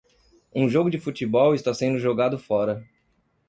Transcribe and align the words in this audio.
Um 0.51 0.67
jogo 0.67 0.89
de 0.89 0.97
futebol 0.97 1.53
está 1.53 1.75
sendo 1.75 1.99
jogado 1.99 2.39
fora. 2.39 2.83